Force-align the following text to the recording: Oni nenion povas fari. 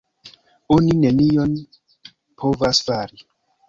Oni 0.77 0.95
nenion 1.03 1.55
povas 2.43 2.85
fari. 2.91 3.27